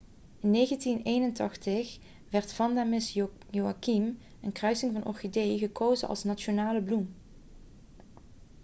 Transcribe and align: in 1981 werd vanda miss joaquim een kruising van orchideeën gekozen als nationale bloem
in 0.39 0.53
1981 0.55 1.99
werd 2.29 2.53
vanda 2.53 2.83
miss 2.83 3.17
joaquim 3.51 4.17
een 4.41 4.51
kruising 4.51 4.93
van 4.93 5.05
orchideeën 5.05 5.57
gekozen 5.59 6.07
als 6.07 6.23
nationale 6.23 6.81
bloem 6.81 7.13